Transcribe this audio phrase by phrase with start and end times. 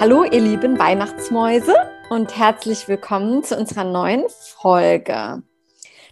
[0.00, 1.74] Hallo, ihr lieben Weihnachtsmäuse
[2.08, 5.42] und herzlich willkommen zu unserer neuen Folge.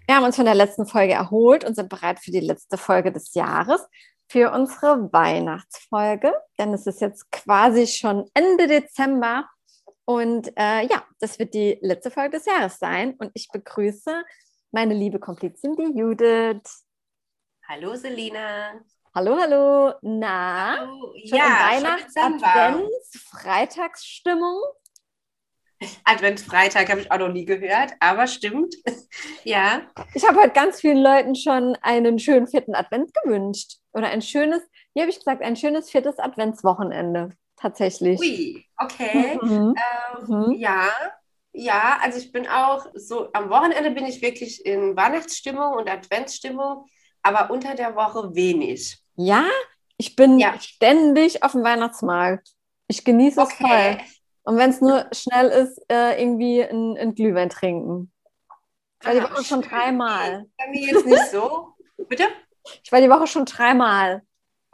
[0.07, 3.13] Wir haben uns von der letzten Folge erholt und sind bereit für die letzte Folge
[3.13, 3.81] des Jahres,
[4.29, 9.49] für unsere Weihnachtsfolge, denn es ist jetzt quasi schon Ende Dezember
[10.05, 14.25] und äh, ja, das wird die letzte Folge des Jahres sein und ich begrüße
[14.73, 16.85] meine liebe Komplizin, die Judith.
[17.69, 18.81] Hallo Selina.
[19.17, 19.95] Hallo, hallo.
[20.03, 21.15] Na, Hallo.
[21.27, 22.55] schon Ja, Weihnachts-, schon Dezember.
[22.55, 24.61] Advents-, Freitagsstimmung?
[26.05, 28.75] Adventsfreitag habe ich auch noch nie gehört, aber stimmt.
[29.45, 29.81] ja.
[30.13, 33.79] Ich habe heute ganz vielen Leuten schon einen schönen vierten Advent gewünscht.
[33.95, 34.61] Oder ein schönes,
[34.93, 37.31] wie habe ich gesagt, ein schönes viertes Adventswochenende.
[37.57, 38.21] Tatsächlich.
[38.21, 39.39] Ui, okay.
[39.41, 39.75] Mhm.
[39.79, 40.53] Ähm, Mhm.
[40.59, 40.91] Ja,
[41.53, 46.85] ja, also ich bin auch so, am Wochenende bin ich wirklich in Weihnachtsstimmung und Adventsstimmung,
[47.23, 48.99] aber unter der Woche wenig.
[49.17, 49.45] Ja,
[49.97, 50.59] ich bin Ja.
[50.61, 52.49] ständig auf dem Weihnachtsmarkt.
[52.89, 53.99] Ich genieße es voll.
[54.45, 58.13] Und wenn es nur schnell ist, äh, irgendwie ein, ein Glühwein trinken.
[59.01, 60.47] Ich war die Ah, Woche schon dreimal.
[60.57, 61.75] Bei mir jetzt nicht so.
[62.09, 62.25] Bitte?
[62.85, 64.23] Ich war die Woche schon dreimal.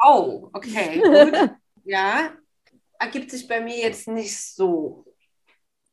[0.05, 1.51] Oh, okay, gut.
[1.85, 2.31] Ja,
[2.99, 5.05] ergibt sich bei mir jetzt nicht so.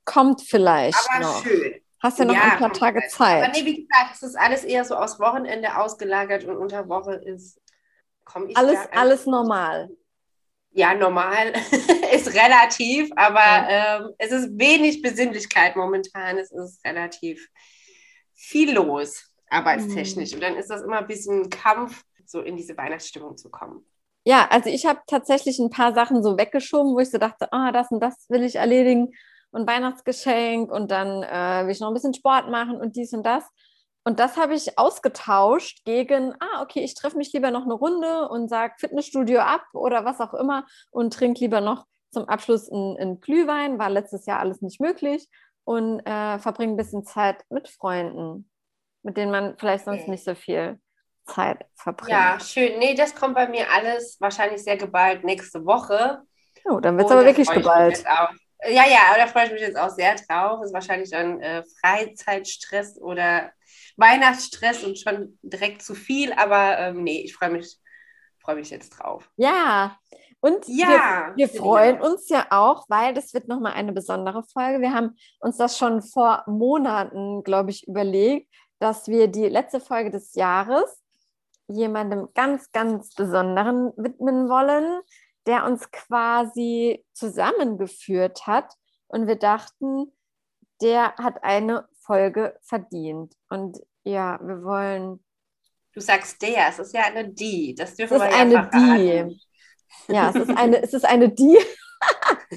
[0.06, 1.44] Kommt vielleicht Aber noch.
[1.44, 1.82] schön.
[2.02, 3.20] Hast ja noch Ja, ein paar Tage vielleicht.
[3.22, 3.56] Aber Zeit.
[3.56, 7.60] nee, wie gesagt, es ist alles eher so aus Wochenende ausgelagert und unter Woche ist,
[8.32, 9.90] komme ich Alles, alles normal.
[10.72, 11.54] Ja, normal
[12.14, 13.98] ist relativ, aber Ja.
[13.98, 16.38] ähm, es ist wenig Besinnlichkeit momentan.
[16.38, 17.48] Es ist relativ
[18.36, 20.34] viel los, arbeitstechnisch.
[20.34, 23.84] Und dann ist das immer ein bisschen ein Kampf, so in diese Weihnachtsstimmung zu kommen.
[24.26, 27.72] Ja, also ich habe tatsächlich ein paar Sachen so weggeschoben, wo ich so dachte, ah,
[27.72, 29.12] das und das will ich erledigen
[29.52, 33.24] und Weihnachtsgeschenk und dann äh, will ich noch ein bisschen Sport machen und dies und
[33.26, 33.44] das.
[34.10, 38.28] Und das habe ich ausgetauscht gegen, ah, okay, ich treffe mich lieber noch eine Runde
[38.30, 43.22] und sage Fitnessstudio ab oder was auch immer und trinke lieber noch zum Abschluss einen
[43.22, 45.30] Glühwein, war letztes Jahr alles nicht möglich
[45.64, 48.50] und äh, verbringe ein bisschen Zeit mit Freunden,
[49.04, 50.10] mit denen man vielleicht sonst Okay.
[50.10, 50.80] nicht so viel
[51.28, 52.10] Zeit verbringt.
[52.10, 52.80] Ja, schön.
[52.80, 56.24] Nee, das kommt bei mir alles wahrscheinlich sehr geballt nächste Woche.
[56.66, 58.04] Oh, dann wird es Und aber wirklich geballt.
[58.64, 60.64] Ja, ja, aber da freue ich mich jetzt auch sehr drauf.
[60.64, 63.52] Ist wahrscheinlich dann äh, Freizeitstress oder
[64.00, 67.78] Weihnachtsstress und schon direkt zu viel, aber ähm, nee, ich freue mich,
[68.42, 69.30] freue mich jetzt drauf.
[69.38, 69.98] Ja,
[70.42, 74.80] und Ja, wir, wir freuen uns ja auch, weil das wird nochmal eine besondere Folge.
[74.80, 78.50] Wir haben uns das schon vor Monaten, glaube ich, überlegt,
[78.80, 81.04] dass wir die letzte Folge des Jahres
[81.68, 85.02] jemandem ganz, ganz Besonderen widmen wollen,
[85.46, 88.74] der uns quasi zusammengeführt hat.
[89.08, 90.14] Und wir dachten,
[90.82, 93.36] der hat eine Folge verdient.
[93.50, 95.20] Und ja, wir wollen
[95.94, 97.76] Du sagst der, es ist ja eine die.
[97.76, 99.30] Das Es dürfen ist wir ja eine verraten.
[99.30, 99.42] Die.
[100.14, 101.58] Ja, es ist eine, es ist eine Die.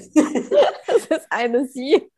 [0.87, 2.09] es ist eine Sie.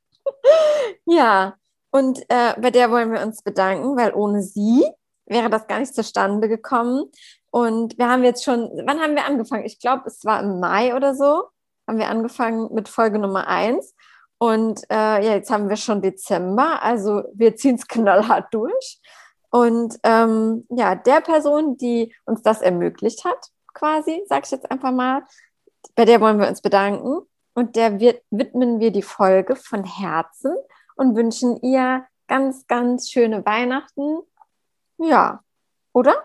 [1.06, 1.56] Ja,
[1.92, 4.86] und äh, bei der wollen wir uns bedanken, weil ohne sie
[5.26, 7.06] wäre das gar nicht zustande gekommen.
[7.52, 9.66] Und wir haben jetzt schon, wann haben wir angefangen?
[9.66, 11.46] Ich glaube, es war im Mai oder so,
[11.88, 13.96] haben wir angefangen mit Folge Nummer 1.
[14.46, 19.02] Und äh, ja, jetzt haben wir schon Dezember, also wir ziehen es knallhart durch.
[19.50, 24.92] Und ähm, ja, der Person, die uns das ermöglicht hat, quasi, sag ich jetzt einfach
[24.92, 25.24] mal,
[25.96, 27.26] bei der wollen wir uns bedanken.
[27.56, 30.56] Und der wird, widmen wir die Folge von Herzen
[30.96, 34.20] und wünschen ihr ganz, ganz schöne Weihnachten.
[35.00, 35.44] Ja,
[35.92, 36.24] oder?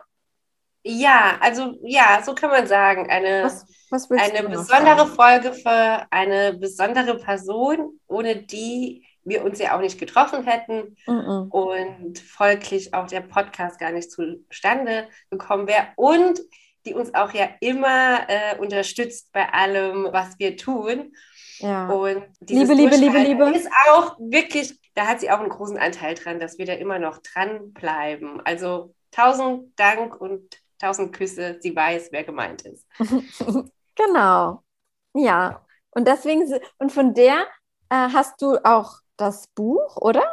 [0.82, 3.10] Ja, also ja, so kann man sagen.
[3.10, 5.10] Eine, Was, was eine besondere sagen?
[5.10, 10.96] Folge für eine besondere Person, ohne die wir uns ja auch nicht getroffen hätten.
[11.06, 11.48] Mhm.
[11.50, 16.40] und folglich auch der Podcast gar nicht zustande gekommen wäre und
[16.86, 21.12] die uns auch ja immer äh, unterstützt bei allem, was wir tun.
[21.58, 21.90] Ja.
[21.90, 23.50] Und Liebe, Liebe, Liebe, Liebe.
[23.50, 26.98] ist auch wirklich, da hat sie auch einen großen Anteil dran, dass wir da immer
[26.98, 28.40] noch dranbleiben.
[28.44, 31.58] Also tausend Dank und tausend Küsse.
[31.60, 32.86] Sie weiß, wer gemeint ist.
[33.94, 34.62] genau.
[35.14, 35.64] Ja.
[35.90, 36.42] Und deswegen,
[36.78, 37.46] und von der
[37.90, 40.24] äh, hast du auch das Buch, oder?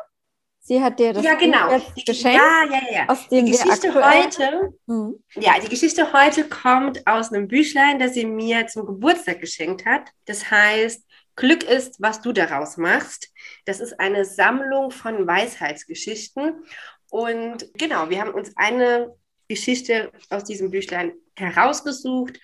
[0.59, 1.79] Sie hat dir das ja, genau.
[1.95, 3.05] Die, geschenkt, ja, ja, ja.
[3.07, 5.23] aus Die dem wir Geschichte heute Mhm.
[5.35, 10.09] Ja, die Geschichte heute kommt aus einem Büchlein, das sie mir zum Geburtstag geschenkt hat.
[10.25, 11.05] Das heißt,
[11.37, 13.31] Glück ist, was du daraus machst.
[13.65, 16.65] Das ist eine Sammlung von Weisheitsgeschichten.
[17.09, 19.15] Und genau, wir haben uns eine
[19.47, 22.39] Geschichte aus diesem Büchlein herausgesucht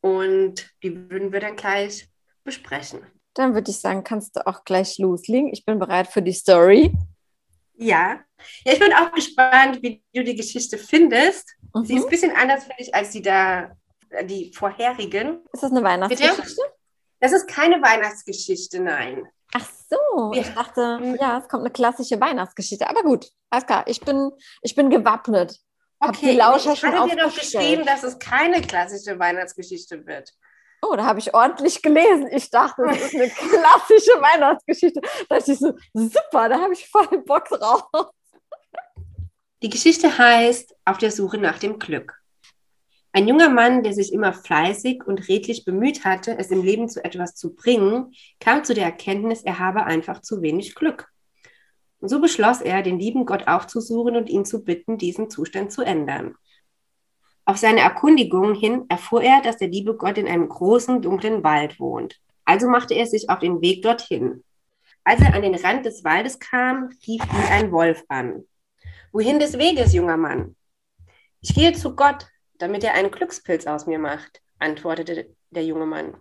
[0.00, 2.08] und die würden wir dann gleich
[2.44, 3.00] besprechen.
[3.34, 5.52] Dann würde ich sagen, kannst du auch gleich loslegen.
[5.52, 6.92] Ich bin bereit für die Story.
[7.74, 8.20] Ja.
[8.64, 11.56] ja, ich bin auch gespannt, wie du die Geschichte findest.
[11.84, 12.04] Sie ist Mhm.
[12.06, 13.72] ein bisschen anders, finde ich, als die da,
[14.24, 15.40] die vorherigen.
[15.52, 16.60] Ist das eine Weihnachtsgeschichte?
[17.20, 19.26] Das ist keine Weihnachtsgeschichte, nein.
[19.54, 22.88] Ach so, ich dachte, ja, es kommt eine klassische Weihnachtsgeschichte.
[22.88, 24.30] Aber gut, alles klar, ich bin,
[24.62, 25.58] ich bin gewappnet.
[26.04, 30.32] Okay, ich hatte dir doch geschrieben, dass es keine klassische Weihnachtsgeschichte wird.
[30.84, 32.26] Oh, da habe ich ordentlich gelesen.
[32.32, 35.00] Ich dachte, es ist eine klassische Weihnachtsgeschichte.
[35.28, 37.84] Da dachte ich so, super, da habe ich voll Bock drauf.
[39.62, 42.20] Die Geschichte heißt Auf der Suche nach dem Glück.
[43.12, 47.04] Ein junger Mann, der sich immer fleißig und redlich bemüht hatte, es im Leben zu
[47.04, 51.11] etwas zu bringen, kam zu der Erkenntnis, er habe einfach zu wenig Glück.
[52.02, 55.82] Und so beschloss er, den lieben Gott aufzusuchen und ihn zu bitten, diesen Zustand zu
[55.82, 56.34] ändern.
[57.44, 61.78] Auf seine Erkundigungen hin erfuhr er, dass der liebe Gott in einem großen, dunklen Wald
[61.78, 62.20] wohnt.
[62.44, 64.42] Also machte er sich auf den Weg dorthin.
[65.04, 68.48] Als er an den Rand des Waldes kam, rief ihn ein Wolf an.
[69.12, 70.56] Wohin des Weges, junger Mann?
[71.40, 72.26] Ich gehe zu Gott,
[72.58, 76.16] damit er einen Glückspilz aus mir macht, antwortete der junge Mann.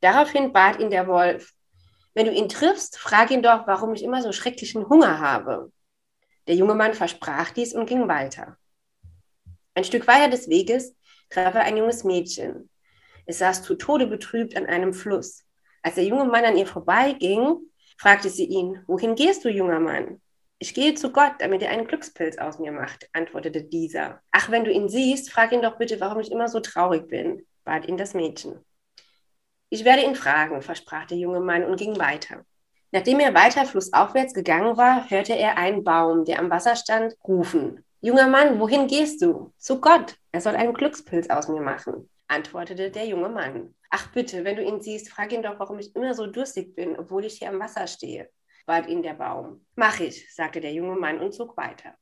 [0.00, 1.53] Daraufhin bat ihn der Wolf,
[2.14, 5.72] wenn du ihn triffst, frag ihn doch, warum ich immer so schrecklichen Hunger habe.
[6.46, 8.56] Der junge Mann versprach dies und ging weiter.
[9.74, 10.94] Ein Stück weiter des Weges
[11.30, 12.70] traf er ein junges Mädchen.
[13.26, 15.44] Es saß zu Tode betrübt an einem Fluss.
[15.82, 17.56] Als der junge Mann an ihr vorbeiging,
[17.98, 20.20] fragte sie ihn, wohin gehst du, junger Mann?
[20.58, 24.22] Ich gehe zu Gott, damit er einen Glückspilz aus mir macht, antwortete dieser.
[24.30, 27.44] Ach, wenn du ihn siehst, frag ihn doch bitte, warum ich immer so traurig bin,
[27.64, 28.64] bat ihn das Mädchen.
[29.74, 32.44] Ich werde ihn fragen, versprach der junge Mann und ging weiter.
[32.92, 37.84] Nachdem er weiter flussaufwärts gegangen war, hörte er einen Baum, der am Wasser stand, rufen.
[38.00, 39.52] Junger Mann, wohin gehst du?
[39.58, 40.14] Zu Gott.
[40.30, 43.74] Er soll einen Glückspilz aus mir machen, antwortete der junge Mann.
[43.90, 46.96] Ach bitte, wenn du ihn siehst, frag ihn doch, warum ich immer so durstig bin,
[46.96, 48.30] obwohl ich hier am Wasser stehe,
[48.66, 49.66] bat ihn der Baum.
[49.74, 51.96] Mach ich, sagte der junge Mann und zog weiter.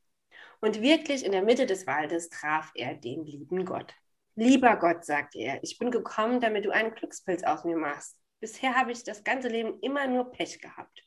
[0.60, 3.94] Und wirklich in der Mitte des Waldes traf er den lieben Gott.
[4.34, 8.16] Lieber Gott, sagte er, ich bin gekommen, damit du einen Glückspilz aus mir machst.
[8.40, 11.06] Bisher habe ich das ganze Leben immer nur Pech gehabt.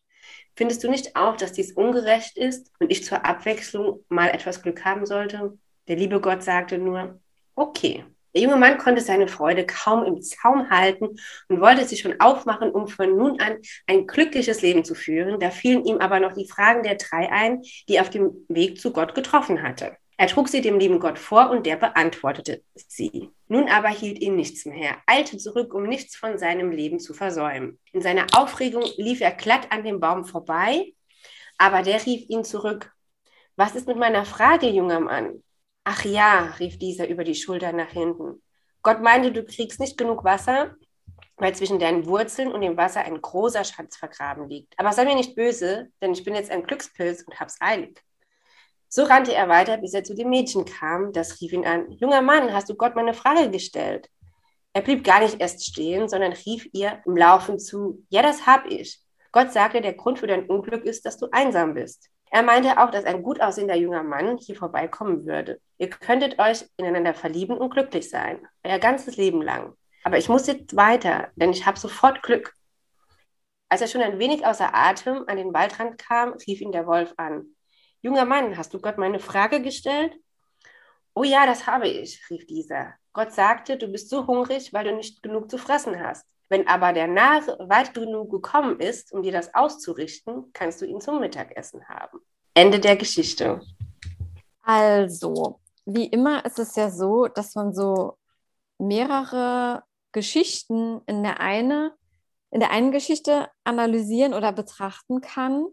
[0.56, 4.86] Findest du nicht auch, dass dies ungerecht ist und ich zur Abwechslung mal etwas Glück
[4.86, 5.57] haben sollte?
[5.88, 7.19] Der liebe Gott sagte nur,
[7.56, 8.06] okay.
[8.36, 11.16] Der junge Mann konnte seine Freude kaum im Zaum halten
[11.48, 13.57] und wollte sich schon aufmachen, um von nun an
[13.88, 15.39] ein glückliches Leben zu führen.
[15.39, 18.80] Da fielen ihm aber noch die Fragen der drei ein, die er auf dem Weg
[18.80, 19.98] zu Gott getroffen hatte.
[20.17, 23.31] Er trug sie dem lieben Gott vor und der beantwortete sie.
[23.47, 27.79] Nun aber hielt ihn nichts mehr, eilte zurück, um nichts von seinem Leben zu versäumen.
[27.91, 30.94] In seiner Aufregung lief er glatt an dem Baum vorbei,
[31.57, 32.94] aber der rief ihn zurück.
[33.57, 35.44] Was ist mit meiner Frage, junger Mann?
[35.83, 38.41] Ach ja, rief dieser über die Schulter nach hinten.
[38.81, 40.75] Gott meinte, du kriegst nicht genug Wasser,
[41.38, 44.73] weil zwischen deinen Wurzeln und dem Wasser ein großer Schatz vergraben liegt.
[44.77, 48.04] Aber sei mir nicht böse, denn ich bin jetzt ein Glückspilz und hab's eilig.
[48.87, 51.11] So rannte er weiter, bis er zu dem Mädchen kam.
[51.11, 51.91] Das rief ihn an.
[51.91, 54.09] Junger Mann, hast du Gott meine Frage gestellt?
[54.73, 58.03] Er blieb gar nicht erst stehen, sondern rief ihr im Laufen zu.
[58.09, 58.99] Ja, das hab ich.
[59.31, 62.09] Gott sagte, der Grund für dein Unglück ist, dass du einsam bist.
[62.31, 65.61] Er meinte auch, dass ein gut aussehender junger Mann hier vorbeikommen würde.
[65.77, 68.45] Ihr könntet euch ineinander verlieben und glücklich sein.
[68.63, 69.73] Euer ganzes Leben lang.
[70.03, 72.53] Aber ich muss jetzt weiter, denn ich habe sofort Glück.
[73.69, 77.13] Als er schon ein wenig außer Atem an den Waldrand kam, rief ihn der Wolf
[77.17, 77.54] an.
[78.05, 80.15] Junger Mann, hast du Gott meine Frage gestellt?
[81.15, 82.93] Oh ja, das habe ich, rief dieser.
[83.13, 86.24] Gott sagte, du bist so hungrig, weil du nicht genug zu fressen hast.
[86.47, 91.01] Wenn aber der Narr weit genug gekommen ist, um dir das auszurichten, kannst du ihn
[91.01, 92.19] zum Mittagessen haben.
[92.53, 93.59] Ende der Geschichte.
[94.62, 98.19] Also, wie immer ist es ja so, dass man so
[98.77, 99.81] mehrere
[100.12, 101.95] Geschichten in der eine,
[102.51, 105.65] in der einen Geschichte analysieren oder betrachten kann.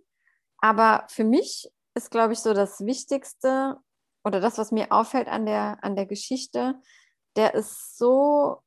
[0.57, 3.79] Aber für mich ist, glaube ich, so das Wichtigste
[4.25, 6.75] oder das, was mir auffällt an der, an der Geschichte.
[7.37, 8.63] Der ist so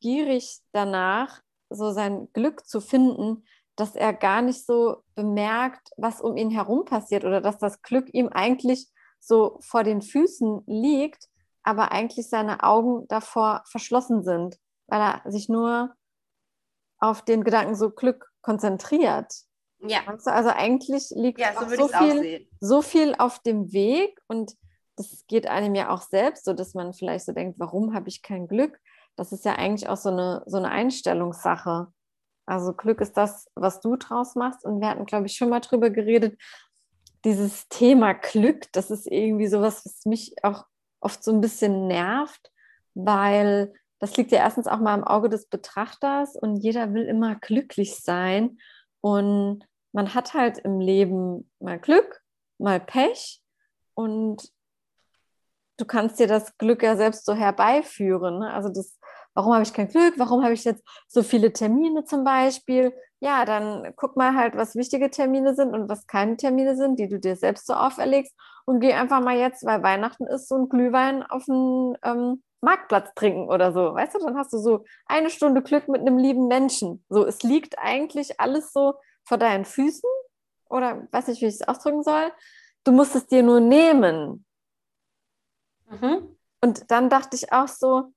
[0.00, 3.44] gierig danach, so sein Glück zu finden,
[3.76, 8.12] dass er gar nicht so bemerkt, was um ihn herum passiert oder dass das Glück
[8.12, 8.88] ihm eigentlich
[9.20, 11.28] so vor den Füßen liegt,
[11.62, 15.94] aber eigentlich seine Augen davor verschlossen sind, weil er sich nur
[16.98, 19.32] auf den Gedanken so Glück konzentriert.
[19.80, 20.00] Ja.
[20.06, 24.56] Also eigentlich liegt ja, so, so, viel, so viel auf dem Weg und
[24.96, 28.22] das geht einem ja auch selbst, so dass man vielleicht so denkt, warum habe ich
[28.22, 28.80] kein Glück?
[29.16, 31.88] Das ist ja eigentlich auch so eine, so eine Einstellungssache.
[32.46, 34.64] Also Glück ist das, was du draus machst.
[34.64, 36.40] Und wir hatten, glaube ich, schon mal drüber geredet,
[37.24, 40.64] dieses Thema Glück, das ist irgendwie sowas, was mich auch
[41.00, 42.50] oft so ein bisschen nervt,
[42.94, 47.34] weil das liegt ja erstens auch mal im Auge des Betrachters und jeder will immer
[47.34, 48.58] glücklich sein.
[49.08, 49.60] Und
[49.92, 52.20] man hat halt im Leben mal Glück,
[52.58, 53.40] mal Pech
[53.94, 54.52] und
[55.78, 58.40] du kannst dir das Glück ja selbst so herbeiführen.
[58.40, 58.52] Ne?
[58.52, 58.98] Also das,
[59.32, 60.18] warum habe ich kein Glück?
[60.18, 62.92] Warum habe ich jetzt so viele Termine zum Beispiel?
[63.20, 67.08] Ja, dann guck mal halt, was wichtige Termine sind und was keine Termine sind, die
[67.08, 68.36] du dir selbst so auferlegst
[68.66, 73.14] und geh einfach mal jetzt, weil Weihnachten ist, so ein Glühwein auf den ähm, Marktplatz
[73.14, 73.94] trinken oder so.
[73.94, 77.04] Weißt du, dann hast du so eine Stunde Glück mit einem lieben Menschen.
[77.08, 80.08] So, es liegt eigentlich alles so vor deinen Füßen
[80.68, 82.32] oder weiß nicht, wie ich es ausdrücken soll.
[82.84, 84.44] Du musst es dir nur nehmen.
[85.88, 86.36] Mhm.
[86.60, 88.12] Und dann dachte ich auch so,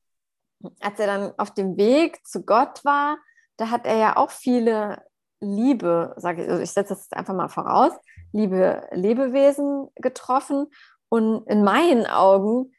[0.79, 3.17] als er dann auf dem Weg zu Gott war,
[3.57, 5.03] da hat er ja auch viele
[5.39, 7.93] Liebe, sage ich, also ich setze das einfach mal voraus,
[8.31, 10.67] liebe Lebewesen getroffen.
[11.09, 12.73] Und in meinen Augen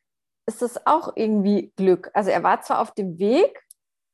[0.47, 2.11] ist das auch irgendwie Glück.
[2.15, 3.63] Also er war zwar auf dem Weg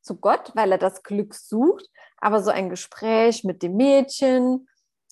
[0.02, 4.68] zu Gott, weil er das Glück sucht, aber so ein Gespräch mit dem Mädchen,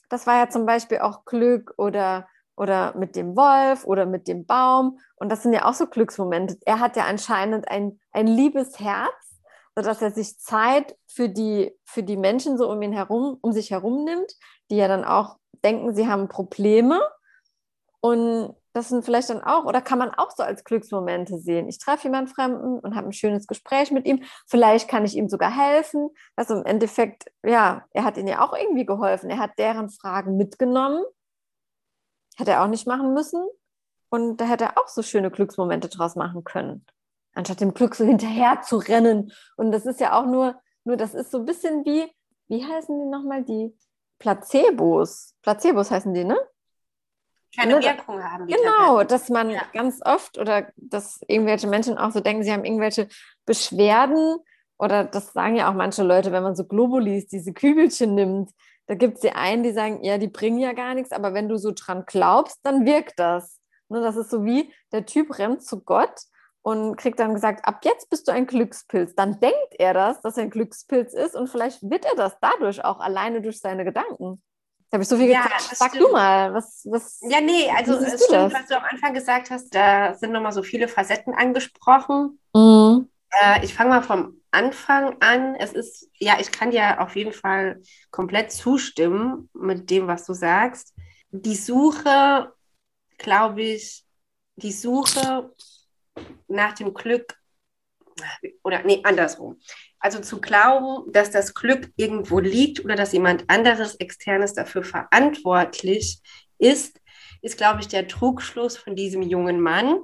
[0.09, 4.47] das war ja zum Beispiel auch Glück oder, oder mit dem Wolf oder mit dem
[4.47, 4.99] Baum.
[5.17, 6.59] Und das sind ja auch so Glücksmomente.
[6.65, 9.13] Er hat ja anscheinend ein, ein liebes Herz,
[9.75, 13.71] sodass er sich Zeit für die, für die Menschen so um ihn herum, um sich
[13.71, 14.33] herum nimmt,
[14.71, 17.01] die ja dann auch denken, sie haben Probleme.
[18.01, 21.67] Und das sind vielleicht dann auch, oder kann man auch so als Glücksmomente sehen.
[21.67, 24.23] Ich treffe jemanden Fremden und habe ein schönes Gespräch mit ihm.
[24.47, 26.11] Vielleicht kann ich ihm sogar helfen.
[26.37, 29.31] Also im Endeffekt, ja, er hat ihnen ja auch irgendwie geholfen.
[29.31, 31.03] Er hat deren Fragen mitgenommen.
[32.37, 33.49] Hätte er auch nicht machen müssen.
[34.11, 36.85] Und da hätte er auch so schöne Glücksmomente draus machen können.
[37.35, 39.33] Anstatt dem Glück so hinterher zu rennen.
[39.57, 42.13] Und das ist ja auch nur, nur das ist so ein bisschen wie,
[42.49, 43.43] wie heißen die nochmal?
[43.43, 43.75] Die
[44.19, 45.35] Placebos.
[45.41, 46.37] Placebos heißen die, ne?
[47.57, 48.47] Keine Wirkung haben.
[48.47, 49.63] Genau, dass man ja.
[49.73, 53.09] ganz oft oder dass irgendwelche Menschen auch so denken, sie haben irgendwelche
[53.45, 54.39] Beschwerden
[54.79, 58.51] oder das sagen ja auch manche Leute, wenn man so Globulis, diese Kügelchen nimmt,
[58.87, 61.49] da gibt es die einen, die sagen, ja, die bringen ja gar nichts, aber wenn
[61.49, 63.61] du so dran glaubst, dann wirkt das.
[63.89, 66.15] Ne, das ist so wie, der Typ rennt zu Gott
[66.63, 69.15] und kriegt dann gesagt, ab jetzt bist du ein Glückspilz.
[69.15, 72.85] Dann denkt er das, dass er ein Glückspilz ist und vielleicht wird er das dadurch
[72.85, 74.43] auch alleine durch seine Gedanken.
[74.97, 75.77] Habe ich so viel ja, gequatscht.
[75.77, 76.05] Sag stimmt.
[76.05, 77.21] du mal, was, was.
[77.29, 80.63] Ja, nee, also es stimmt, was du am Anfang gesagt hast, da sind nochmal so
[80.63, 82.41] viele Facetten angesprochen.
[82.55, 83.11] Mhm.
[83.43, 85.55] Äh, ich fange mal vom Anfang an.
[85.57, 90.33] Es ist, ja, ich kann dir auf jeden Fall komplett zustimmen mit dem, was du
[90.33, 90.95] sagst.
[91.31, 92.55] Die Suche,
[93.19, 94.03] glaube ich,
[94.57, 95.53] die Suche
[96.49, 97.37] nach dem Glück,
[98.63, 99.59] oder nee, andersrum.
[99.99, 106.21] Also zu glauben, dass das Glück irgendwo liegt oder dass jemand anderes externes dafür verantwortlich
[106.59, 107.01] ist,
[107.43, 109.99] ist, glaube ich, der Trugschluss von diesem jungen Mann,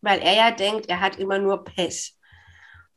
[0.00, 2.14] weil er ja denkt, er hat immer nur Pech.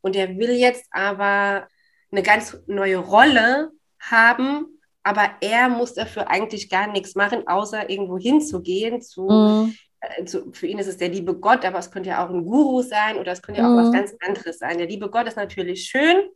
[0.01, 1.67] Und er will jetzt aber
[2.11, 8.17] eine ganz neue Rolle haben, aber er muss dafür eigentlich gar nichts machen, außer irgendwo
[8.17, 9.77] hinzugehen zu mhm
[10.17, 12.81] also für ihn ist es der liebe Gott, aber es könnte ja auch ein Guru
[12.81, 13.85] sein oder es könnte ja auch mhm.
[13.85, 14.77] was ganz anderes sein.
[14.77, 16.29] Der liebe Gott ist natürlich schön,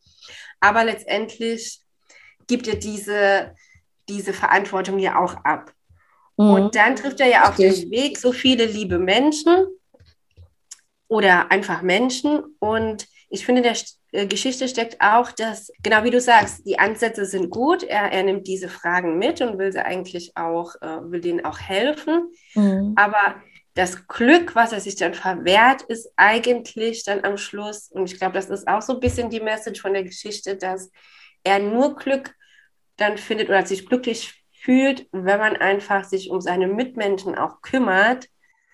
[0.60, 1.82] aber letztendlich
[2.48, 3.56] gibt er diese,
[4.08, 5.72] diese Verantwortung ja auch ab.
[6.38, 6.50] Mhm.
[6.50, 9.68] Und dann trifft er ja auf dem Weg so viele liebe Menschen
[11.08, 12.44] oder einfach Menschen.
[12.60, 13.76] Und ich finde, der
[14.12, 17.84] äh, Geschichte steckt auch, dass, genau wie du sagst, die Ansätze sind gut.
[17.84, 21.60] Er, er nimmt diese Fragen mit und will sie eigentlich auch, äh, will denen auch
[21.60, 22.32] helfen.
[22.56, 22.94] Mhm.
[22.96, 23.36] Aber
[23.78, 28.34] das Glück, was er sich dann verwehrt, ist eigentlich dann am Schluss, und ich glaube,
[28.34, 30.92] das ist auch so ein bisschen die Message von der Geschichte, dass
[31.44, 32.34] er nur Glück
[32.96, 38.28] dann findet oder sich glücklich fühlt, wenn man einfach sich um seine Mitmenschen auch kümmert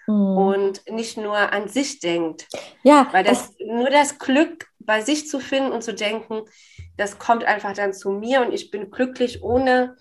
[0.08, 0.38] mhm.
[0.38, 2.48] und nicht nur an sich denkt.
[2.84, 3.10] Ja.
[3.12, 6.44] Weil das, das, nur das Glück bei sich zu finden und zu denken,
[6.96, 9.98] das kommt einfach dann zu mir und ich bin glücklich, ohne,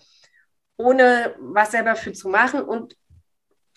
[0.77, 2.95] ohne was selber für zu machen und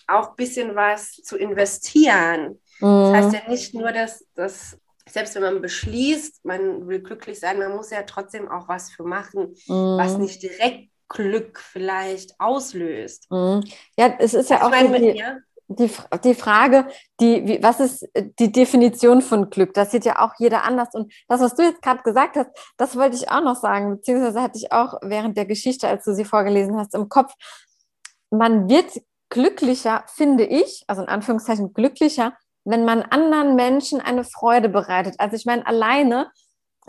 [0.08, 2.60] auch ein bisschen was zu investieren.
[2.80, 2.88] Mhm.
[2.88, 7.60] Das heißt ja nicht nur, dass, dass selbst wenn man beschließt, man will glücklich sein,
[7.60, 9.98] man muss ja trotzdem auch was für machen, mhm.
[9.98, 13.30] was nicht direkt Glück vielleicht auslöst.
[13.30, 13.64] Mhm.
[13.98, 15.22] Ja, es ist ja also auch meine, die,
[15.68, 15.92] die,
[16.24, 16.88] die, Frage,
[17.20, 18.08] die, wie, was ist
[18.40, 19.74] die Definition von Glück?
[19.74, 20.90] Das sieht ja auch jeder anders.
[20.94, 24.42] Und das, was du jetzt gerade gesagt hast, das wollte ich auch noch sagen, beziehungsweise
[24.42, 27.34] hatte ich auch während der Geschichte, als du sie vorgelesen hast, im Kopf.
[28.32, 28.92] Man wird
[29.29, 35.15] glücklicher, finde ich, also in Anführungszeichen glücklicher, wenn man anderen Menschen eine Freude bereitet.
[35.20, 36.32] Also ich meine, alleine,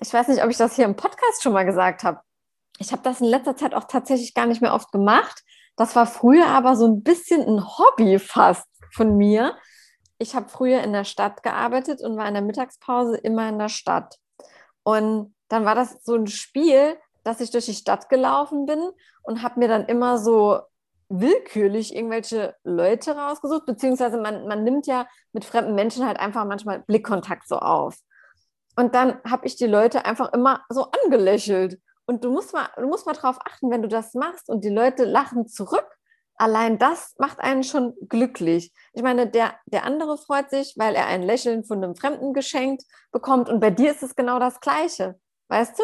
[0.01, 2.21] ich weiß nicht, ob ich das hier im Podcast schon mal gesagt habe.
[2.79, 5.43] Ich habe das in letzter Zeit auch tatsächlich gar nicht mehr oft gemacht.
[5.77, 9.57] Das war früher aber so ein bisschen ein Hobby fast von mir.
[10.19, 13.69] Ich habe früher in der Stadt gearbeitet und war in der Mittagspause immer in der
[13.69, 14.17] Stadt.
[14.83, 18.81] Und dann war das so ein Spiel, dass ich durch die Stadt gelaufen bin
[19.23, 20.61] und habe mir dann immer so
[21.09, 26.81] willkürlich irgendwelche Leute rausgesucht, beziehungsweise man, man nimmt ja mit fremden Menschen halt einfach manchmal
[26.81, 27.97] Blickkontakt so auf.
[28.77, 31.81] Und dann habe ich die Leute einfach immer so angelächelt.
[32.05, 34.71] Und du musst mal, du musst mal drauf achten, wenn du das machst und die
[34.71, 35.87] Leute lachen zurück.
[36.37, 38.73] Allein das macht einen schon glücklich.
[38.93, 42.85] Ich meine, der, der andere freut sich, weil er ein Lächeln von einem Fremden geschenkt
[43.11, 43.49] bekommt.
[43.49, 45.19] Und bei dir ist es genau das Gleiche.
[45.49, 45.83] Weißt du?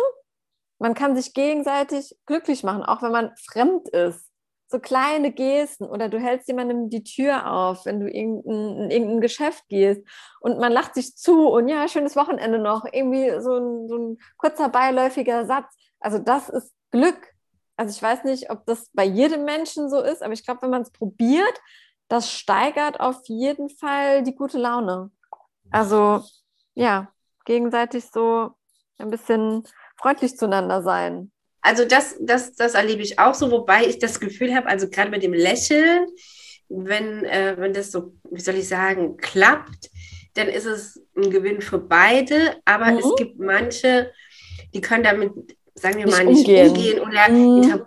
[0.78, 4.31] Man kann sich gegenseitig glücklich machen, auch wenn man fremd ist.
[4.72, 8.90] So kleine Gesten oder du hältst jemandem die Tür auf, wenn du in irgendein, in
[8.90, 10.02] irgendein Geschäft gehst
[10.40, 12.86] und man lacht sich zu und ja, schönes Wochenende noch.
[12.90, 15.76] Irgendwie so ein, so ein kurzer beiläufiger Satz.
[16.00, 17.34] Also das ist Glück.
[17.76, 20.70] Also ich weiß nicht, ob das bei jedem Menschen so ist, aber ich glaube, wenn
[20.70, 21.60] man es probiert,
[22.08, 25.10] das steigert auf jeden Fall die gute Laune.
[25.70, 26.24] Also
[26.74, 27.12] ja,
[27.44, 28.52] gegenseitig so
[28.96, 29.64] ein bisschen
[30.00, 31.30] freundlich zueinander sein.
[31.62, 35.10] Also das, das, das erlebe ich auch so, wobei ich das Gefühl habe, also gerade
[35.10, 36.06] mit dem Lächeln,
[36.68, 39.90] wenn, äh, wenn das so, wie soll ich sagen, klappt,
[40.34, 42.98] dann ist es ein Gewinn für beide, aber mhm.
[42.98, 44.12] es gibt manche,
[44.74, 45.32] die können damit
[45.74, 47.82] sagen wir nicht mal, nicht umgehen, umgehen oder mhm.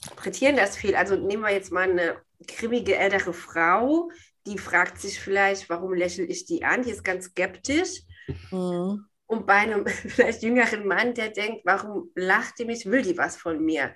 [0.00, 0.94] interpretieren das viel.
[0.94, 4.10] Also nehmen wir jetzt mal eine grimmige ältere Frau,
[4.46, 6.82] die fragt sich vielleicht, warum lächle ich die an?
[6.82, 8.02] Die ist ganz skeptisch.
[8.50, 9.04] Mhm.
[9.28, 13.36] Und bei einem vielleicht jüngeren Mann, der denkt, warum lacht die mich, will die was
[13.36, 13.94] von mir?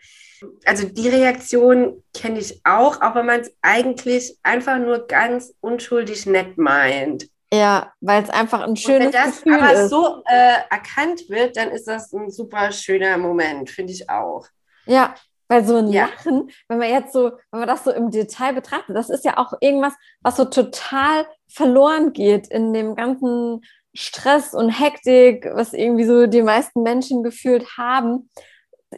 [0.65, 6.27] Also die Reaktion kenne ich auch, auch wenn man es eigentlich einfach nur ganz unschuldig
[6.27, 7.29] nett meint.
[7.53, 9.91] Ja, weil es einfach ein schönes Und wenn das Gefühl aber ist.
[9.91, 14.47] so äh, erkannt wird, dann ist das ein super schöner Moment, finde ich auch.
[14.87, 15.15] Ja,
[15.49, 16.07] weil so ein ja.
[16.07, 19.37] Lachen, wenn man jetzt so, wenn man das so im Detail betrachtet, das ist ja
[19.37, 23.61] auch irgendwas, was so total verloren geht in dem ganzen
[23.95, 28.31] Stress und Hektik, was irgendwie so die meisten Menschen gefühlt haben.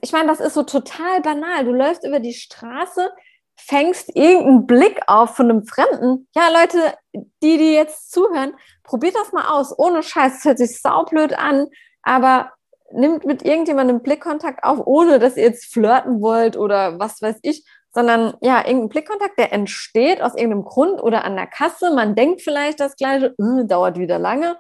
[0.01, 1.65] Ich meine, das ist so total banal.
[1.65, 3.11] Du läufst über die Straße,
[3.57, 6.29] fängst irgendeinen Blick auf von einem Fremden.
[6.35, 6.95] Ja, Leute,
[7.43, 9.77] die, die jetzt zuhören, probiert das mal aus.
[9.77, 11.69] Ohne Scheiß, es hört sich saublöd an,
[12.03, 12.53] aber
[12.93, 17.65] nimmt mit irgendjemandem Blickkontakt auf, ohne dass ihr jetzt flirten wollt oder was weiß ich,
[17.93, 21.95] sondern ja, irgendein Blickkontakt, der entsteht aus irgendeinem Grund oder an der Kasse.
[21.95, 24.57] Man denkt vielleicht das Gleiche, äh, dauert wieder lange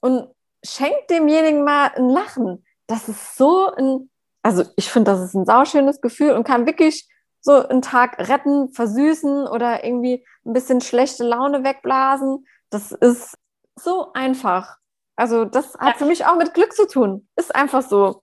[0.00, 0.28] und
[0.64, 2.64] schenkt demjenigen mal ein Lachen.
[2.86, 4.10] Das ist so ein,
[4.42, 7.08] also ich finde, das ist ein sauschönes Gefühl und kann wirklich
[7.40, 12.46] so einen Tag retten, versüßen oder irgendwie ein bisschen schlechte Laune wegblasen.
[12.70, 13.34] Das ist
[13.76, 14.76] so einfach.
[15.16, 17.28] Also das hat für mich auch mit Glück zu tun.
[17.36, 18.22] Ist einfach so.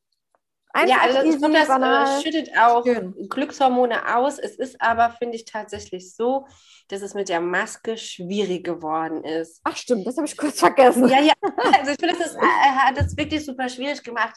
[0.76, 3.16] Einfach ja, also das, easy, das äh, schüttet auch schön.
[3.30, 4.38] Glückshormone aus.
[4.40, 6.48] Es ist aber, finde ich, tatsächlich so,
[6.90, 9.62] dass es mit der Maske schwierig geworden ist.
[9.64, 11.08] Ach stimmt, das habe ich kurz vergessen.
[11.08, 11.34] Ja, ja,
[11.80, 14.36] also ich finde, das äh, hat es wirklich super schwierig gemacht,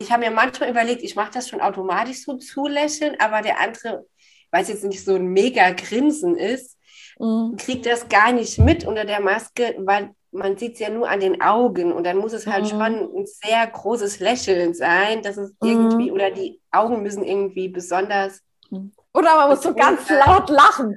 [0.00, 4.06] ich habe mir manchmal überlegt, ich mache das schon automatisch so zulächeln, aber der andere,
[4.50, 6.78] weil es jetzt nicht so ein mega Grinsen ist,
[7.18, 7.56] mhm.
[7.58, 11.20] kriegt das gar nicht mit unter der Maske, weil man sieht es ja nur an
[11.20, 12.68] den Augen und dann muss es halt mhm.
[12.68, 16.14] schon ein sehr großes Lächeln sein, dass es irgendwie, mhm.
[16.14, 18.40] oder die Augen müssen irgendwie besonders
[18.70, 18.92] mhm.
[19.12, 20.96] Oder man muss so ganz laut lachen.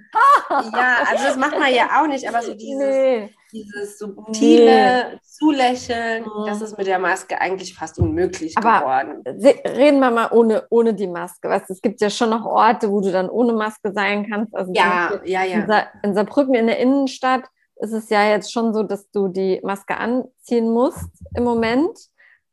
[0.51, 3.33] ja, also das macht man ja auch nicht, aber so dieses, nee.
[3.51, 5.19] dieses subtile nee.
[5.23, 6.45] Zulächeln, mhm.
[6.45, 9.23] das ist mit der Maske eigentlich fast unmöglich aber geworden.
[9.65, 11.49] Reden wir mal ohne, ohne die Maske.
[11.49, 14.55] Weißt, es gibt ja schon noch Orte, wo du dann ohne Maske sein kannst.
[14.55, 15.55] Also ja, ja, ja.
[15.55, 17.45] In, Sa in Saarbrücken in der Innenstadt
[17.77, 21.97] ist es ja jetzt schon so, dass du die Maske anziehen musst im Moment.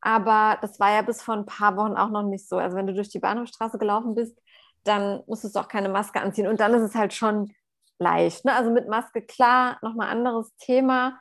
[0.01, 2.57] Aber das war ja bis vor ein paar Wochen auch noch nicht so.
[2.57, 4.39] Also wenn du durch die Bahnhofstraße gelaufen bist,
[4.85, 6.47] dann musstest du auch keine Maske anziehen.
[6.47, 7.53] Und dann ist es halt schon
[7.99, 8.45] leicht.
[8.45, 8.55] Ne?
[8.55, 11.19] Also mit Maske, klar, nochmal anderes Thema.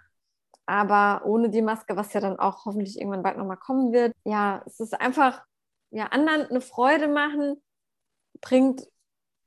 [0.65, 4.61] Aber ohne die Maske, was ja dann auch hoffentlich irgendwann bald nochmal kommen wird, ja,
[4.65, 5.43] es ist einfach,
[5.89, 7.61] ja, anderen eine Freude machen,
[8.39, 8.87] bringt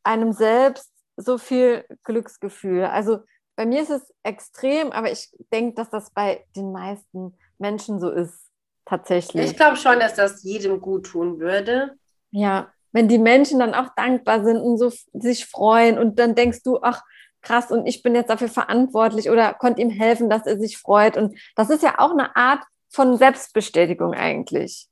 [0.02, 2.84] einem selbst so viel Glücksgefühl.
[2.84, 3.20] Also
[3.56, 8.10] bei mir ist es extrem, aber ich denke, dass das bei den meisten Menschen so
[8.10, 8.50] ist,
[8.84, 9.50] tatsächlich.
[9.50, 11.96] Ich glaube schon, dass das jedem gut tun würde.
[12.30, 16.62] Ja, wenn die Menschen dann auch dankbar sind und so sich freuen und dann denkst
[16.62, 17.02] du, ach
[17.40, 21.16] krass, und ich bin jetzt dafür verantwortlich oder konnte ihm helfen, dass er sich freut.
[21.16, 24.88] Und das ist ja auch eine Art von Selbstbestätigung eigentlich.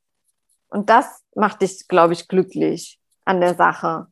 [0.68, 4.06] Und das macht dich, glaube ich, glücklich an der Sache.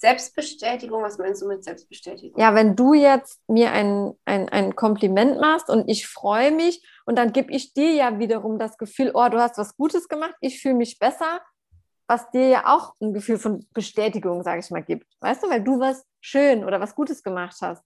[0.00, 2.40] Selbstbestätigung, was meinst du mit Selbstbestätigung?
[2.40, 7.16] Ja, wenn du jetzt mir ein, ein, ein Kompliment machst und ich freue mich und
[7.16, 10.60] dann gebe ich dir ja wiederum das Gefühl, oh, du hast was Gutes gemacht, ich
[10.62, 11.40] fühle mich besser
[12.10, 15.06] was dir ja auch ein Gefühl von Bestätigung, sage ich mal, gibt.
[15.20, 17.84] Weißt du, weil du was schön oder was Gutes gemacht hast.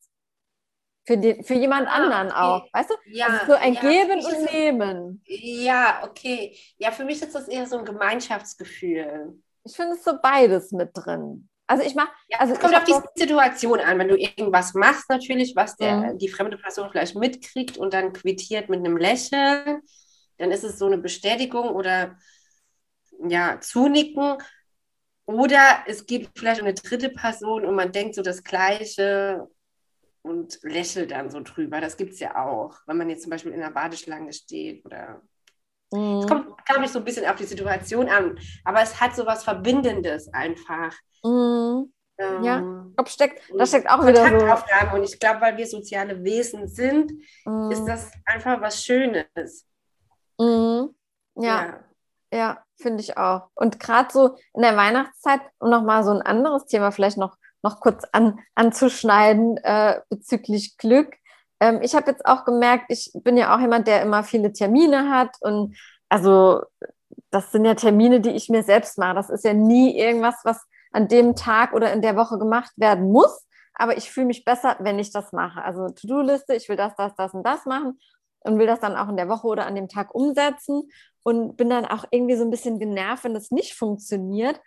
[1.07, 2.37] Für, den, für jemand ah, anderen okay.
[2.38, 2.94] auch, weißt du?
[3.05, 5.22] Ja, also so ein ja, Geben und Nehmen.
[5.27, 6.57] Ja, okay.
[6.79, 9.38] Ja, für mich ist das eher so ein Gemeinschaftsgefühl.
[9.64, 11.50] Ich finde es so beides mit drin.
[11.66, 12.11] Also ich mache.
[12.38, 16.18] Also es kommt auf die Situation an, wenn du irgendwas machst, natürlich, was der, mhm.
[16.18, 19.83] die fremde Person vielleicht mitkriegt und dann quittiert mit einem Lächeln
[20.38, 22.18] dann ist es so eine Bestätigung oder
[23.27, 24.38] ja, Zunicken.
[25.27, 29.48] Oder es gibt vielleicht eine dritte Person und man denkt so das Gleiche
[30.20, 31.81] und lächelt dann so drüber.
[31.81, 35.22] Das gibt es ja auch, wenn man jetzt zum Beispiel in einer Warteschlange steht oder.
[35.92, 36.18] Mhm.
[36.18, 38.38] Es kommt, glaube ich, so ein bisschen auf die Situation an.
[38.64, 40.92] Aber es hat so was Verbindendes einfach.
[41.22, 41.92] Mhm.
[42.16, 42.61] Ähm, ja,
[42.94, 44.96] glaub, steckt, da steckt auch wieder so.
[44.96, 47.12] Und ich glaube, weil wir soziale Wesen sind,
[47.44, 47.70] mhm.
[47.72, 49.66] ist das einfach was Schönes.
[50.38, 50.94] Mhm.
[51.35, 51.66] Ja.
[51.66, 51.85] ja.
[52.35, 53.50] Ja, finde ich auch.
[53.55, 57.79] Und gerade so in der Weihnachtszeit, um nochmal so ein anderes Thema vielleicht noch, noch
[57.79, 61.14] kurz an, anzuschneiden äh, bezüglich Glück.
[61.61, 65.11] Ähm, ich habe jetzt auch gemerkt, ich bin ja auch jemand, der immer viele Termine
[65.11, 65.37] hat.
[65.42, 65.77] Und
[66.14, 66.62] also
[67.33, 69.16] das sind ja Termine, die ich mir selbst mache.
[69.16, 73.11] Das ist ja nie irgendwas, was an dem Tag oder in der Woche gemacht werden
[73.11, 73.44] muss.
[73.74, 75.61] Aber ich fühle mich besser, wenn ich das mache.
[75.64, 77.98] Also To-Do-Liste, ich will das, das, das und das machen
[78.44, 80.88] und will das dann auch in der Woche oder an dem Tag umsetzen
[81.24, 84.61] und bin dann auch irgendwie so ein bisschen genervt, wenn das nicht funktioniert.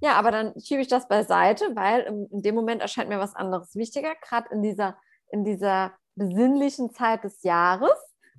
[0.00, 3.74] Ja, aber dann schiebe ich das beiseite, weil in dem Moment erscheint mir was anderes
[3.74, 4.96] wichtiger, gerade in dieser,
[5.32, 7.90] in dieser besinnlichen Zeit des Jahres.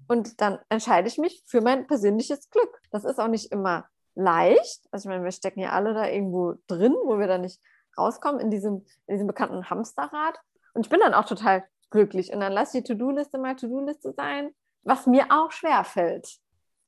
[0.07, 2.79] Und dann entscheide ich mich für mein persönliches Glück.
[2.91, 3.85] Das ist auch nicht immer
[4.15, 4.81] leicht.
[4.91, 7.59] Also ich meine, wir stecken ja alle da irgendwo drin, wo wir da nicht
[7.97, 10.37] rauskommen, in diesem, in diesem bekannten Hamsterrad.
[10.73, 12.33] Und ich bin dann auch total glücklich.
[12.33, 14.51] Und dann lass die To-Do-Liste mal To-Do-Liste sein,
[14.83, 16.27] was mir auch schwer fällt.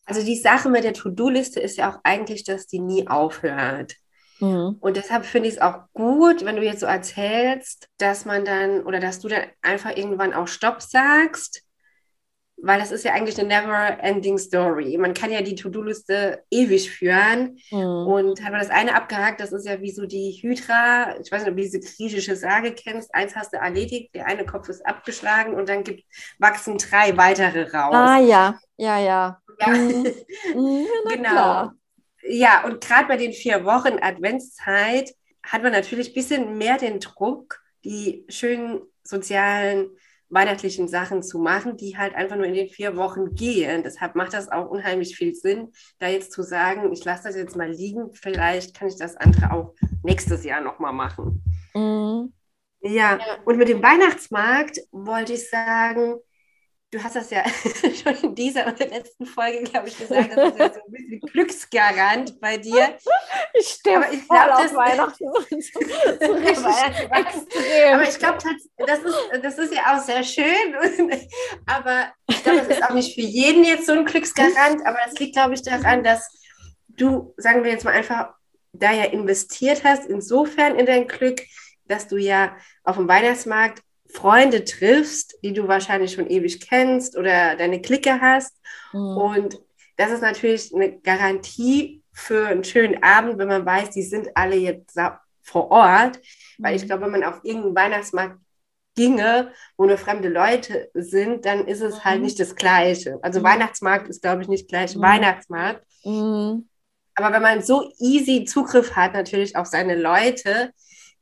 [0.05, 3.95] Also die Sache mit der To-Do-Liste ist ja auch eigentlich, dass die nie aufhört.
[4.39, 4.77] Mhm.
[4.79, 8.83] Und deshalb finde ich es auch gut, wenn du jetzt so erzählst, dass man dann
[8.83, 11.63] oder dass du dann einfach irgendwann auch Stopp sagst
[12.65, 14.97] weil das ist ja eigentlich eine never-ending Story.
[14.97, 17.59] Man kann ja die To-Do-Liste ewig führen.
[17.69, 18.07] Mhm.
[18.07, 21.41] Und hat man das eine abgehakt, das ist ja wie so die Hydra, ich weiß
[21.41, 24.83] nicht, ob du diese griechische Sage kennst, eins hast du erledigt, der eine Kopf ist
[24.83, 26.05] abgeschlagen und dann gibt,
[26.39, 27.93] wachsen drei weitere raus.
[27.93, 29.41] Ah ja, ja, ja.
[29.59, 29.67] ja.
[29.67, 30.03] Mhm.
[30.55, 31.29] mhm genau.
[31.29, 31.75] Klar.
[32.27, 36.99] Ja, und gerade bei den vier Wochen Adventszeit hat man natürlich ein bisschen mehr den
[36.99, 39.91] Druck, die schönen sozialen
[40.29, 43.83] weihnachtlichen Sachen zu machen, die halt einfach nur in den vier Wochen gehen.
[43.83, 47.55] Deshalb macht das auch unheimlich viel Sinn, da jetzt zu sagen, ich lasse das jetzt
[47.55, 51.43] mal liegen, vielleicht kann ich das andere auch nächstes Jahr nochmal machen.
[51.73, 52.33] Mhm.
[52.81, 56.19] Ja, und mit dem Weihnachtsmarkt wollte ich sagen,
[56.91, 57.43] du hast das ja
[58.03, 60.91] schon in dieser und der letzten Folge, glaube ich, gesagt, das ist ja so ein
[60.91, 62.97] bisschen Glücksgarant bei dir.
[63.53, 65.25] Ich stehe aber ich glaub, auf Weihnachten.
[65.49, 65.79] so,
[66.25, 67.93] so extrem.
[67.93, 68.37] Aber ich glaube,
[68.77, 70.75] das ist, das ist ja auch sehr schön.
[71.65, 74.85] aber ich glaube, das ist auch nicht für jeden jetzt so ein Glücksgarant.
[74.85, 76.31] Aber es liegt, glaube ich, daran, dass
[76.87, 78.33] du, sagen wir jetzt mal einfach,
[78.73, 81.41] da ja investiert hast, insofern in dein Glück,
[81.85, 87.55] dass du ja auf dem Weihnachtsmarkt Freunde triffst, die du wahrscheinlich schon ewig kennst oder
[87.55, 88.55] deine Clique hast.
[88.93, 89.17] Mhm.
[89.17, 89.59] Und
[89.97, 94.55] das ist natürlich eine Garantie für einen schönen Abend, wenn man weiß, die sind alle
[94.55, 94.97] jetzt
[95.41, 96.19] vor Ort.
[96.57, 96.87] Weil ich mhm.
[96.87, 98.39] glaube, wenn man auf irgendeinen Weihnachtsmarkt
[98.95, 102.05] ginge, wo nur fremde Leute sind, dann ist es halt mhm.
[102.05, 103.19] halt nicht das Gleiche.
[103.21, 103.43] Also mhm.
[103.43, 105.01] Weihnachtsmarkt ist, glaube ich, nicht gleich mhm.
[105.01, 105.85] Weihnachtsmarkt.
[106.03, 106.69] Mhm.
[107.15, 110.71] Aber wenn man so easy Zugriff hat, natürlich auf seine Leute,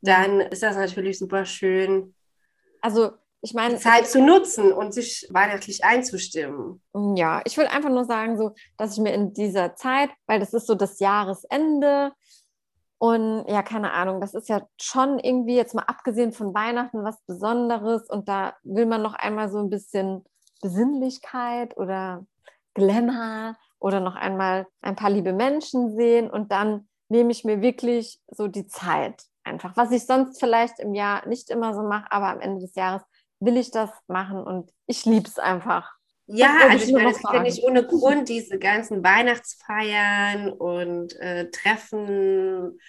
[0.01, 2.15] dann ist das natürlich super schön,
[2.83, 3.77] also ich meine.
[3.77, 6.81] Zeit zu nutzen und sich weihnachtlich einzustimmen.
[7.15, 10.53] Ja, ich will einfach nur sagen, so, dass ich mir in dieser Zeit, weil das
[10.53, 12.13] ist so das Jahresende
[12.99, 17.21] und ja, keine Ahnung, das ist ja schon irgendwie jetzt mal abgesehen von Weihnachten was
[17.25, 20.23] Besonderes und da will man noch einmal so ein bisschen
[20.61, 22.25] Besinnlichkeit oder
[22.73, 28.21] Glamour oder noch einmal ein paar liebe Menschen sehen und dann nehme ich mir wirklich
[28.27, 32.27] so die Zeit einfach, was ich sonst vielleicht im Jahr nicht immer so mache, aber
[32.27, 33.03] am Ende des Jahres
[33.39, 35.91] will ich das machen und ich liebe es einfach.
[36.25, 41.49] Ja, also ich meine, es ist ja nicht ohne Grund diese ganzen Weihnachtsfeiern und äh,
[41.51, 42.79] Treffen,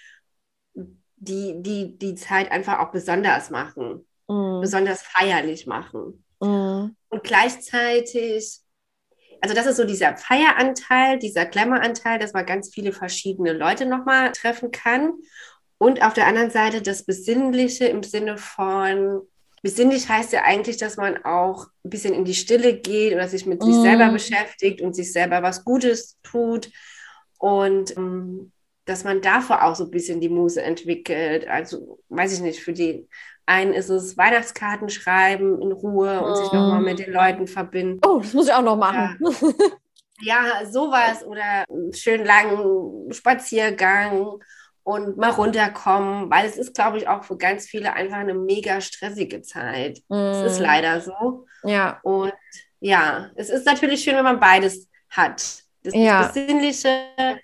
[1.17, 4.61] die, die die Zeit einfach auch besonders machen, mm.
[4.61, 6.23] besonders feierlich machen.
[6.39, 6.95] Mm.
[7.09, 8.59] Und gleichzeitig,
[9.41, 14.31] also das ist so dieser Feieranteil, dieser Glamour-Anteil, dass man ganz viele verschiedene Leute nochmal
[14.31, 15.13] treffen kann.
[15.77, 19.21] Und auf der anderen Seite das Besinnliche im Sinne von,
[19.61, 23.45] besinnlich heißt ja eigentlich, dass man auch ein bisschen in die Stille geht oder sich
[23.45, 23.65] mit mm.
[23.65, 26.69] sich selber beschäftigt und sich selber was Gutes tut.
[27.37, 28.51] Und ähm,
[28.85, 31.47] dass man davor auch so ein bisschen die Muse entwickelt.
[31.47, 33.07] Also, weiß ich nicht, für die
[33.47, 36.35] einen ist es Weihnachtskarten schreiben in Ruhe und mm.
[36.35, 37.99] sich nochmal mit den Leuten verbinden.
[38.05, 39.19] Oh, das muss ich auch noch machen.
[40.21, 44.39] Ja, ja sowas oder einen schön langen Spaziergang
[44.85, 48.79] und mal runterkommen, weil es ist, glaube ich, auch für ganz viele einfach eine mega
[48.81, 49.99] stressige Zeit.
[50.09, 50.13] Mm.
[50.13, 50.63] Es ist mm.
[50.63, 51.47] leider so.
[51.63, 51.99] Ja.
[52.03, 52.31] Und
[52.79, 55.63] ja, es ist natürlich schön, wenn man beides hat.
[55.81, 56.27] Das Ja.
[56.27, 56.89] Besinnliche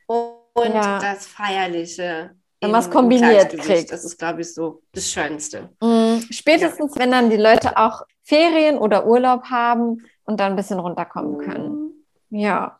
[0.08, 1.00] und Ja.
[1.00, 2.36] das Feierliche.
[2.62, 3.92] Wenn man's im kombiniert kriegt.
[3.92, 5.70] Das ist, glaube ich, so das Schönste.
[5.82, 10.80] Mm, Spätestens, wenn dann die Leute auch Ferien oder Urlaub haben und dann ein bisschen
[10.80, 12.06] runterkommen können.
[12.30, 12.80] Ja.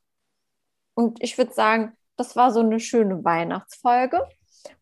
[0.94, 4.22] Und ich würde sagen, das war so eine schöne Weihnachtsfolge.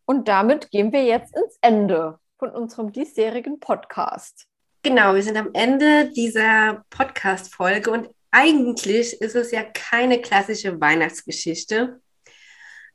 [0.05, 4.47] Und damit gehen wir jetzt ins Ende von unserem diesjährigen Podcast.
[4.81, 11.99] Genau, wir sind am Ende dieser Podcast-Folge und eigentlich ist es ja keine klassische Weihnachtsgeschichte.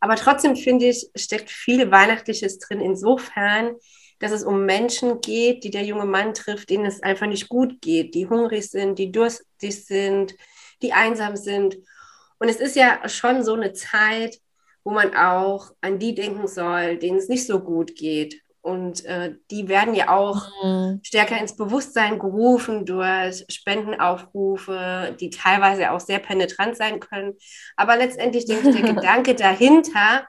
[0.00, 3.74] Aber trotzdem finde ich, steckt viel Weihnachtliches drin, insofern,
[4.18, 7.80] dass es um Menschen geht, die der junge Mann trifft, denen es einfach nicht gut
[7.80, 10.34] geht, die hungrig sind, die durstig sind,
[10.82, 11.76] die einsam sind.
[12.38, 14.38] Und es ist ja schon so eine Zeit,
[14.84, 18.42] wo man auch an die denken soll, denen es nicht so gut geht.
[18.60, 20.48] Und äh, die werden ja auch
[21.02, 27.34] stärker ins Bewusstsein gerufen durch Spendenaufrufe, die teilweise auch sehr penetrant sein können.
[27.76, 30.26] Aber letztendlich denke ich, der Gedanke dahinter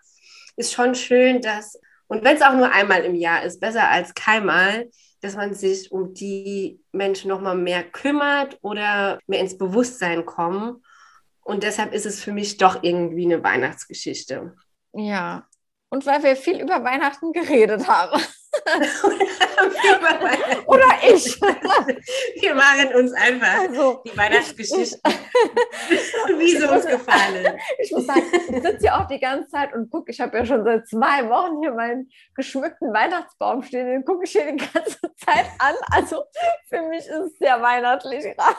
[0.57, 4.13] ist schon schön, dass, und wenn es auch nur einmal im Jahr ist, besser als
[4.13, 4.89] keinmal,
[5.21, 10.83] dass man sich um die Menschen nochmal mehr kümmert oder mehr ins Bewusstsein kommen.
[11.45, 14.55] Und deshalb ist es für mich doch irgendwie eine Weihnachtsgeschichte.
[14.93, 15.47] Ja.
[15.89, 18.19] Und weil wir viel über Weihnachten geredet haben.
[20.65, 21.39] Oder ich.
[22.41, 24.99] Wir machen uns einfach Also, die Weihnachtsgeschichten,
[26.39, 27.59] wie sie uns gefallen.
[27.77, 30.45] ich muss sagen, ich sitze hier auch die ganze Zeit und gucke, ich habe ja
[30.45, 34.99] schon seit zwei Wochen hier meinen geschmückten Weihnachtsbaum stehen, den gucke ich hier die ganze
[35.23, 35.75] Zeit an.
[35.91, 36.23] Also
[36.69, 38.57] für mich ist es sehr weihnachtlich gerade.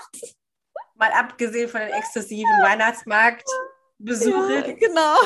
[0.98, 4.50] Mal abgesehen von den exzessiven Weihnachtsmarktbesuchen.
[4.50, 5.16] Ja, genau.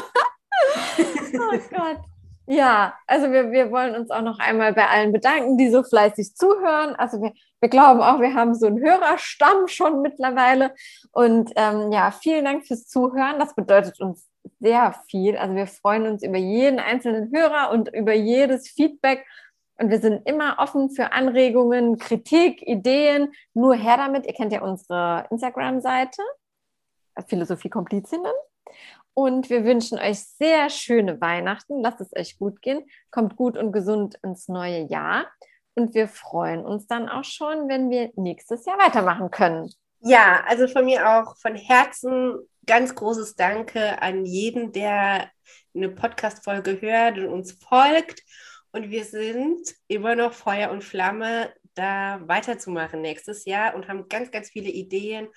[1.53, 1.99] oh Gott.
[2.47, 6.35] Ja, also wir, wir wollen uns auch noch einmal bei allen bedanken, die so fleißig
[6.35, 6.97] zuhören.
[6.97, 10.75] Also wir, wir glauben auch, wir haben so einen Hörerstamm schon mittlerweile.
[11.13, 13.39] Und ähm, ja, vielen Dank fürs Zuhören.
[13.39, 14.29] Das bedeutet uns
[14.59, 15.37] sehr viel.
[15.37, 19.25] Also wir freuen uns über jeden einzelnen Hörer und über jedes Feedback.
[19.81, 23.33] Und wir sind immer offen für Anregungen, Kritik, Ideen.
[23.55, 24.27] Nur her damit.
[24.27, 26.21] Ihr kennt ja unsere Instagram-Seite,
[27.27, 28.33] Philosophie Komplizinnen.
[29.15, 31.81] Und wir wünschen euch sehr schöne Weihnachten.
[31.81, 32.85] Lasst es euch gut gehen.
[33.11, 35.27] Kommt gut und gesund ins neue Jahr.
[35.75, 39.73] Und wir freuen uns dann auch schon, wenn wir nächstes Jahr weitermachen können.
[40.01, 42.35] Ja, also von mir auch von Herzen
[42.67, 45.31] ganz großes Danke an jeden, der
[45.75, 48.23] eine Podcast-Folge hört und uns folgt.
[48.73, 54.31] Und wir sind immer noch Feuer und Flamme, da weiterzumachen nächstes Jahr und haben ganz,
[54.31, 55.29] ganz viele Ideen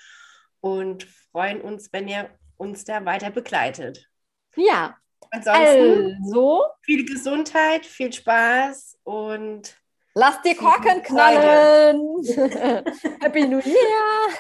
[0.61, 4.09] und freuen uns, wenn ihr uns da weiter begleitet.
[4.55, 4.97] Ja,
[5.31, 9.75] Ansonsten also viel Gesundheit, viel Spaß und
[10.13, 11.99] lasst die Korken knallen.
[13.21, 14.37] Happy New Year.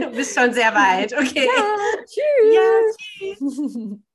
[0.00, 1.12] du bist schon sehr weit.
[1.12, 1.46] Okay.
[1.46, 2.54] Ja, tschüss.
[2.54, 2.70] Ja,
[3.38, 3.98] tschüss.